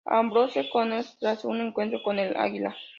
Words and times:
Ambrose 0.17 0.59
Connors 0.73 1.15
tras 1.19 1.45
un 1.45 1.61
encuentro 1.61 2.01
con 2.01 2.17
El 2.17 2.35
Águila. 2.35 2.75